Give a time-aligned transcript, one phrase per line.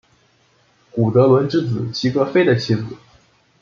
[0.89, 2.85] 古德伦之子齐格菲的妻子。